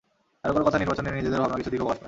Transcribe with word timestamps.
কারও 0.41 0.53
কারও 0.55 0.65
কথায় 0.67 0.81
নির্বাচন 0.81 1.03
নিয়ে 1.03 1.17
নিজেদের 1.19 1.41
ভাবনার 1.41 1.59
কিছু 1.59 1.71
দিকও 1.71 1.81
প্রকাশ 1.83 1.93
পায়। 1.95 1.99